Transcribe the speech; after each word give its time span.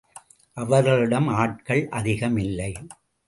அவர்களிடம் 0.57 1.27
ஆட்கள் 1.27 1.89
அதிகமில்லை. 1.89 2.71